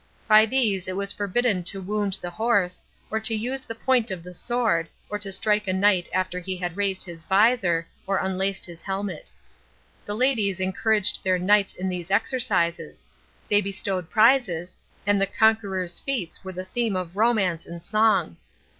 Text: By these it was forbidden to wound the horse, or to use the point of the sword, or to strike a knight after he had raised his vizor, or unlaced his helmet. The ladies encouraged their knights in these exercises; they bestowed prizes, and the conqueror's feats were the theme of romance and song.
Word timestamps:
By 0.27 0.47
these 0.47 0.87
it 0.87 0.95
was 0.95 1.13
forbidden 1.13 1.61
to 1.65 1.79
wound 1.79 2.17
the 2.19 2.31
horse, 2.31 2.83
or 3.11 3.19
to 3.19 3.35
use 3.35 3.61
the 3.65 3.75
point 3.75 4.09
of 4.09 4.23
the 4.23 4.33
sword, 4.33 4.89
or 5.11 5.19
to 5.19 5.31
strike 5.31 5.67
a 5.67 5.73
knight 5.73 6.09
after 6.11 6.39
he 6.39 6.57
had 6.57 6.75
raised 6.75 7.03
his 7.03 7.23
vizor, 7.23 7.85
or 8.07 8.17
unlaced 8.17 8.65
his 8.65 8.81
helmet. 8.81 9.31
The 10.03 10.15
ladies 10.15 10.59
encouraged 10.59 11.23
their 11.23 11.37
knights 11.37 11.75
in 11.75 11.87
these 11.87 12.09
exercises; 12.09 13.05
they 13.47 13.61
bestowed 13.61 14.09
prizes, 14.09 14.75
and 15.05 15.21
the 15.21 15.27
conqueror's 15.27 15.99
feats 15.99 16.43
were 16.43 16.51
the 16.53 16.65
theme 16.65 16.95
of 16.95 17.15
romance 17.15 17.67
and 17.67 17.83
song. 17.83 18.37